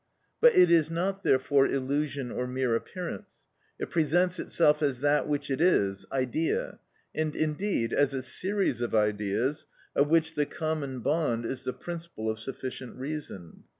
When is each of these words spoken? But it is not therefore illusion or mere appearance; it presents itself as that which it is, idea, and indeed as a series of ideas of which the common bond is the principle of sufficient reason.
But 0.41 0.55
it 0.55 0.71
is 0.71 0.89
not 0.89 1.21
therefore 1.23 1.67
illusion 1.67 2.31
or 2.31 2.47
mere 2.47 2.75
appearance; 2.75 3.43
it 3.79 3.91
presents 3.91 4.39
itself 4.39 4.81
as 4.81 5.01
that 5.01 5.27
which 5.27 5.51
it 5.51 5.61
is, 5.61 6.07
idea, 6.11 6.79
and 7.13 7.35
indeed 7.35 7.93
as 7.93 8.11
a 8.15 8.23
series 8.23 8.81
of 8.81 8.95
ideas 8.95 9.67
of 9.95 10.07
which 10.07 10.33
the 10.33 10.47
common 10.47 11.01
bond 11.01 11.45
is 11.45 11.65
the 11.65 11.73
principle 11.73 12.31
of 12.31 12.39
sufficient 12.39 12.95
reason. 12.97 13.65